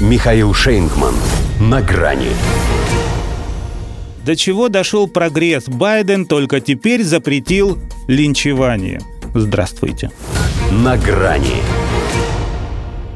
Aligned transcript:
Михаил 0.00 0.54
Шейнгман. 0.54 1.14
На 1.60 1.82
грани. 1.82 2.30
До 4.24 4.34
чего 4.34 4.70
дошел 4.70 5.06
прогресс? 5.06 5.68
Байден 5.68 6.24
только 6.24 6.60
теперь 6.60 7.04
запретил 7.04 7.78
линчевание. 8.08 9.02
Здравствуйте. 9.34 10.10
На 10.70 10.96
грани. 10.96 11.60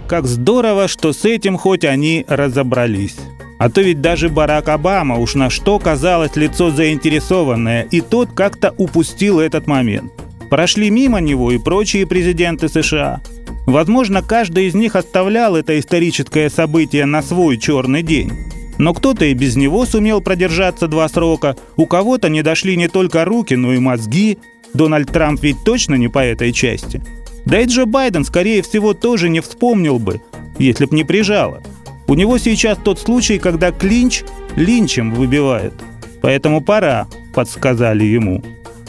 Как 0.07 0.27
здорово, 0.27 0.87
что 0.87 1.15
с 1.15 1.25
этим 1.25 1.57
хоть 1.57 1.87
они 1.87 2.27
разобрались. 2.29 3.17
А 3.59 3.71
то 3.71 3.81
ведь 3.81 4.03
даже 4.03 4.29
Барак 4.29 4.69
Обама 4.69 5.17
уж 5.17 5.37
на 5.37 5.49
что 5.49 5.79
казалось 5.79 6.37
лицо 6.37 6.71
заинтересованное, 6.71 7.85
и 7.91 8.03
тот 8.03 8.33
как-то 8.33 8.75
упустил 8.77 9.41
этот 9.41 9.67
момент. 9.67 10.13
Прошли 10.51 10.91
мимо 10.91 11.21
него 11.21 11.51
и 11.51 11.57
прочие 11.57 12.07
президенты 12.07 12.69
США. 12.69 13.23
Возможно, 13.67 14.23
каждый 14.23 14.67
из 14.67 14.75
них 14.75 14.95
оставлял 14.95 15.57
это 15.57 15.79
историческое 15.79 16.51
событие 16.51 17.07
на 17.07 17.23
свой 17.23 17.57
черный 17.59 18.03
день. 18.03 18.33
Но 18.79 18.93
кто-то 18.93 19.25
и 19.25 19.35
без 19.35 19.57
него 19.57 19.87
сумел 19.87 20.21
продержаться 20.21 20.89
два 20.89 21.09
срока, 21.09 21.57
у 21.77 21.87
кого-то 21.87 22.29
не 22.29 22.43
дошли 22.43 22.77
не 22.77 22.89
только 22.89 23.25
руки, 23.25 23.55
но 23.55 23.73
и 23.73 23.79
мозги. 23.79 24.39
Дональд 24.75 25.11
Трамп 25.13 25.43
ведь 25.43 25.63
точно 25.65 25.95
не 25.95 26.09
по 26.09 26.19
этой 26.19 26.53
части. 26.53 27.01
Да 27.45 27.61
и 27.61 27.67
Джо 27.67 27.87
Байден, 27.87 28.25
скорее 28.25 28.63
всего, 28.63 28.95
тоже 28.95 29.29
не 29.29 29.41
вспомнил 29.41 29.99
бы, 29.99 30.21
если 30.59 30.87
б 30.87 30.97
не 30.97 31.05
прижало. 31.05 31.63
У 32.07 32.15
него 32.15 32.39
сейчас 32.39 32.79
тот 32.83 32.99
случай, 32.99 33.39
когда 33.39 33.71
клинч 33.71 34.23
линчем 34.57 35.15
выбивает. 35.15 35.75
Поэтому 36.21 36.61
пора, 36.61 37.07
подсказали 37.35 38.05
ему. 38.05 38.43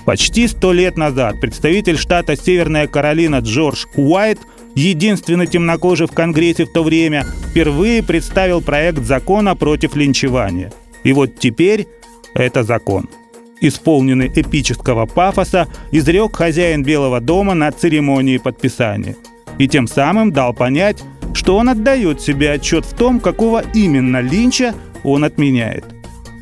Почти 0.05 0.47
сто 0.47 0.71
лет 0.71 0.97
назад 0.97 1.39
представитель 1.41 1.97
штата 1.97 2.35
Северная 2.35 2.88
Каролина 2.88 3.39
Джордж 3.39 3.85
Уайт, 3.95 4.39
единственный 4.75 5.47
темнокожий 5.47 6.07
в 6.07 6.11
Конгрессе 6.11 6.65
в 6.65 6.71
то 6.71 6.83
время, 6.83 7.25
впервые 7.49 8.03
представил 8.03 8.61
проект 8.61 9.03
закона 9.03 9.55
против 9.55 9.95
линчевания. 9.95 10.71
И 11.03 11.13
вот 11.13 11.39
теперь 11.39 11.88
это 12.33 12.63
закон. 12.63 13.09
Исполненный 13.61 14.27
эпического 14.27 15.05
пафоса, 15.05 15.67
изрек 15.91 16.35
хозяин 16.35 16.83
Белого 16.83 17.22
дома 17.22 17.53
на 17.53 17.72
церемонии 17.72 18.38
подписания. 18.38 19.16
И 19.58 19.67
тем 19.67 19.88
самым 19.88 20.31
дал 20.33 20.53
понять, 20.53 21.02
что 21.33 21.55
он 21.55 21.69
отдает 21.69 22.22
себе 22.22 22.52
отчет 22.52 22.85
в 22.85 22.95
том, 22.95 23.19
какого 23.19 23.63
именно 23.73 24.19
линча 24.19 24.75
он 25.03 25.23
отменяет. 25.23 25.85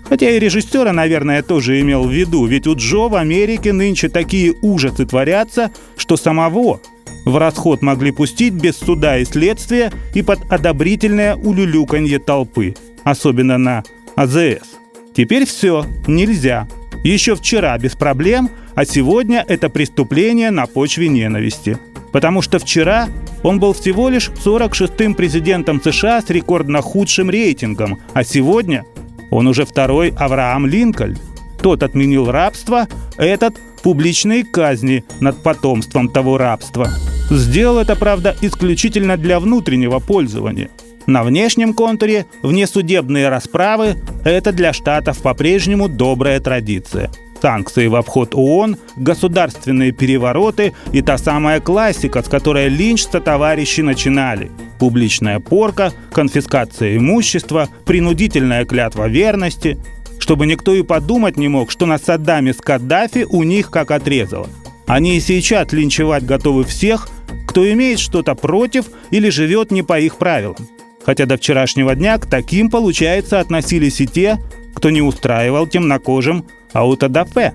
Хотя 0.09 0.29
и 0.29 0.39
режиссера, 0.39 0.91
наверное, 0.91 1.43
тоже 1.43 1.79
имел 1.79 2.03
в 2.03 2.11
виду, 2.11 2.45
ведь 2.45 2.67
у 2.67 2.75
Джо 2.75 3.07
в 3.07 3.15
Америке 3.15 3.73
нынче 3.73 4.09
такие 4.09 4.53
ужасы 4.61 5.05
творятся, 5.05 5.71
что 5.97 6.17
самого 6.17 6.81
в 7.25 7.37
расход 7.37 7.81
могли 7.81 8.11
пустить 8.11 8.53
без 8.53 8.77
суда 8.77 9.17
и 9.17 9.25
следствия 9.25 9.91
и 10.13 10.21
под 10.21 10.39
одобрительное 10.51 11.35
улюлюканье 11.35 12.19
толпы, 12.19 12.75
особенно 13.03 13.57
на 13.57 13.83
АЗС. 14.15 14.77
Теперь 15.15 15.45
все, 15.45 15.85
нельзя. 16.07 16.67
Еще 17.03 17.35
вчера 17.35 17.77
без 17.77 17.95
проблем, 17.95 18.49
а 18.75 18.85
сегодня 18.85 19.45
это 19.47 19.69
преступление 19.69 20.51
на 20.51 20.65
почве 20.65 21.07
ненависти. 21.07 21.77
Потому 22.11 22.41
что 22.41 22.59
вчера 22.59 23.07
он 23.41 23.59
был 23.59 23.73
всего 23.73 24.09
лишь 24.09 24.29
46-м 24.29 25.15
президентом 25.15 25.81
США 25.81 26.21
с 26.21 26.29
рекордно 26.29 26.81
худшим 26.81 27.29
рейтингом, 27.29 27.99
а 28.13 28.23
сегодня 28.23 28.85
он 29.31 29.47
уже 29.47 29.65
второй 29.65 30.13
Авраам 30.17 30.65
Линкольн. 30.65 31.17
Тот 31.61 31.81
отменил 31.83 32.29
рабство, 32.29 32.87
этот– 33.17 33.59
публичные 33.83 34.45
казни 34.45 35.03
над 35.19 35.43
потомством 35.43 36.09
того 36.09 36.37
рабства. 36.37 36.89
Сделал 37.33 37.79
это, 37.79 37.95
правда, 37.95 38.35
исключительно 38.41 39.17
для 39.17 39.39
внутреннего 39.39 39.97
пользования. 39.99 40.69
На 41.07 41.23
внешнем 41.23 41.73
контуре 41.73 42.27
внесудебные 42.43 43.27
расправы– 43.27 43.95
это 44.23 44.51
для 44.51 44.71
Штатов 44.71 45.21
по-прежнему 45.21 45.89
добрая 45.89 46.39
традиция– 46.39 47.09
санкции 47.41 47.87
в 47.87 47.95
обход 47.95 48.35
ООН, 48.35 48.77
государственные 48.95 49.91
перевороты 49.91 50.73
и 50.93 51.01
та 51.01 51.17
самая 51.17 51.59
классика, 51.59 52.23
с 52.23 52.29
которой 52.29 52.69
Линч 52.69 53.03
со 53.03 53.19
товарищи 53.19 53.81
начинали. 53.81 54.49
Публичная 54.79 55.39
порка, 55.39 55.91
конфискация 56.13 56.95
имущества, 56.95 57.67
принудительная 57.85 58.63
клятва 58.63 59.09
верности. 59.09 59.77
Чтобы 60.19 60.45
никто 60.45 60.73
и 60.73 60.83
подумать 60.83 61.35
не 61.35 61.49
мог, 61.49 61.69
что 61.69 61.85
на 61.85 61.97
Саддаме 61.97 62.53
с 62.53 62.57
Каддафи 62.57 63.25
у 63.27 63.43
них 63.43 63.71
как 63.71 63.91
отрезало. 63.91 64.47
Они 64.85 65.17
и 65.17 65.19
сейчас 65.19 65.73
линчевать 65.73 66.25
готовы 66.25 66.63
всех, 66.63 67.09
кто 67.53 67.71
имеет 67.71 67.99
что-то 67.99 68.33
против 68.33 68.87
или 69.11 69.29
живет 69.29 69.69
не 69.69 69.83
по 69.83 69.99
их 69.99 70.15
правилам. 70.15 70.67
Хотя 71.05 71.27
до 71.27 71.37
вчерашнего 71.37 71.93
дня 71.93 72.17
к 72.17 72.25
таким, 72.25 72.71
получается, 72.71 73.39
относились 73.39 74.01
и 74.01 74.07
те, 74.07 74.39
кто 74.73 74.89
не 74.89 75.03
устраивал 75.03 75.67
темнокожим 75.67 76.45
аутодафе. 76.71 77.53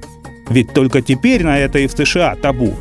Ведь 0.50 0.72
только 0.72 1.03
теперь 1.03 1.42
на 1.42 1.58
это 1.58 1.81
и 1.81 1.88
в 1.88 1.91
США 1.91 2.37
табу. 2.37 2.76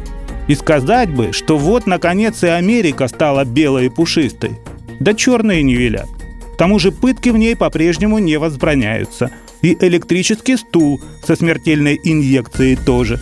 И 0.48 0.54
сказать 0.54 1.10
бы, 1.10 1.34
что 1.34 1.58
вот 1.58 1.88
наконец 1.88 2.44
и 2.44 2.48
Америка 2.50 3.08
стала 3.08 3.46
белой 3.46 3.88
и 3.88 3.90
пушистой. 3.90 4.52
Да 5.00 5.16
черные 5.16 5.64
не 5.64 5.74
велят. 5.74 6.10
К 6.54 6.58
тому 6.58 6.78
же 6.78 6.92
пытки 6.92 7.30
в 7.30 7.38
ней 7.38 7.56
по-прежнему 7.56 8.20
не 8.20 8.38
возбраняются. 8.38 9.32
И 9.64 9.76
электрический 9.82 10.56
стул 10.56 11.02
со 11.26 11.36
смертельной 11.36 12.00
инъекцией 12.04 12.76
тоже. 12.76 13.20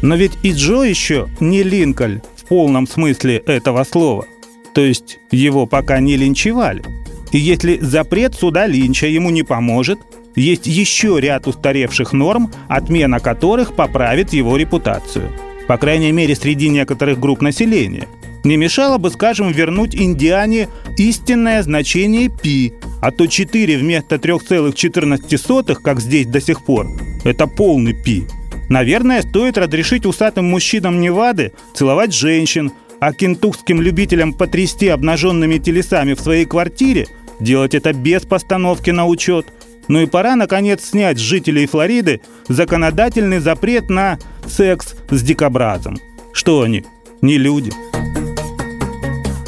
Но 0.00 0.16
ведь 0.16 0.38
и 0.42 0.52
Джо 0.52 0.84
еще 0.84 1.28
не 1.38 1.62
Линкольн 1.62 2.22
в 2.46 2.48
полном 2.48 2.86
смысле 2.86 3.38
этого 3.38 3.82
слова. 3.82 4.24
То 4.72 4.80
есть 4.80 5.18
его 5.32 5.66
пока 5.66 5.98
не 5.98 6.16
линчевали. 6.16 6.84
И 7.32 7.38
если 7.38 7.78
запрет 7.80 8.34
суда 8.34 8.66
Линча 8.68 9.08
ему 9.08 9.30
не 9.30 9.42
поможет, 9.42 9.98
есть 10.36 10.66
еще 10.66 11.18
ряд 11.20 11.48
устаревших 11.48 12.12
норм, 12.12 12.52
отмена 12.68 13.18
которых 13.18 13.74
поправит 13.74 14.32
его 14.32 14.56
репутацию. 14.56 15.32
По 15.66 15.76
крайней 15.76 16.12
мере, 16.12 16.36
среди 16.36 16.68
некоторых 16.68 17.18
групп 17.18 17.42
населения. 17.42 18.06
Не 18.44 18.56
мешало 18.56 18.98
бы, 18.98 19.10
скажем, 19.10 19.50
вернуть 19.50 19.96
Индиане 19.96 20.68
истинное 20.98 21.64
значение 21.64 22.28
пи, 22.28 22.74
а 23.02 23.10
то 23.10 23.26
4 23.26 23.76
вместо 23.76 24.16
3,14, 24.16 25.74
как 25.82 26.00
здесь 26.00 26.26
до 26.26 26.40
сих 26.40 26.64
пор, 26.64 26.86
это 27.24 27.48
полный 27.48 27.92
пи. 27.92 28.26
Наверное, 28.68 29.22
стоит 29.22 29.58
разрешить 29.58 30.06
усатым 30.06 30.46
мужчинам 30.46 31.00
Невады 31.00 31.52
целовать 31.74 32.12
женщин, 32.12 32.72
а 33.00 33.12
кентукским 33.12 33.80
любителям 33.80 34.32
потрясти 34.32 34.88
обнаженными 34.88 35.58
телесами 35.58 36.14
в 36.14 36.20
своей 36.20 36.46
квартире 36.46 37.06
делать 37.38 37.74
это 37.74 37.92
без 37.92 38.22
постановки 38.22 38.90
на 38.90 39.06
учет– 39.06 39.46
ну 39.88 40.00
и 40.00 40.06
пора, 40.06 40.36
наконец, 40.36 40.84
снять 40.84 41.18
с 41.18 41.20
жителей 41.20 41.66
Флориды 41.66 42.20
законодательный 42.48 43.38
запрет 43.38 43.88
на 43.88 44.18
секс 44.46 44.94
с 45.10 45.22
дикобразом. 45.22 45.98
Что 46.32 46.62
они? 46.62 46.84
Не 47.22 47.38
люди. 47.38 47.72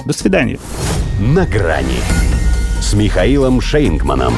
До 0.05 0.13
свидания. 0.13 0.59
На 1.21 1.45
грани 1.45 2.01
с 2.81 2.95
Михаилом 2.95 3.61
Шейнгманом. 3.61 4.35